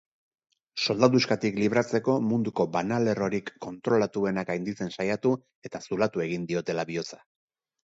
Soldaduskatik 0.85 1.59
libratzeko, 1.63 2.15
munduko 2.29 2.65
banalerrorik 2.79 3.53
kontrolatuena 3.67 4.47
gainditzen 4.49 4.91
saiatu 4.99 5.37
eta 5.71 5.85
zulatu 5.91 6.27
egin 6.29 6.51
diotela 6.51 6.91
bihotza. 6.93 7.25